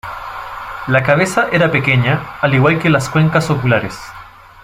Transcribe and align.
La 0.87 1.03
cabeza 1.03 1.49
era 1.51 1.69
pequeña, 1.69 2.37
al 2.41 2.55
igual 2.55 2.79
que 2.79 2.89
las 2.89 3.07
cuencas 3.07 3.51
oculares. 3.51 3.99